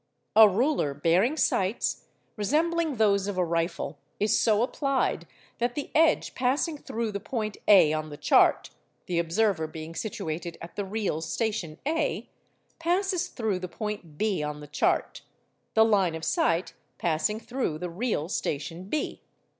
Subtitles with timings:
[0.35, 2.05] A ruler bearing sights,
[2.35, 5.27] resembling those of a rifle, is so applied
[5.59, 8.71] that the edge passing through the point A on the chart
[9.05, 12.27] (the observer being situated at the real station A)
[12.79, 15.21] passes through the point B on the chart,
[15.75, 19.21] the line of sight passing through the real station B.